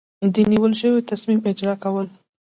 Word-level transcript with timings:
د 0.33 0.35
نیول 0.51 0.73
شوي 0.81 1.01
تصمیم 1.11 1.39
اجرا 1.49 1.73
کول. 1.83 2.07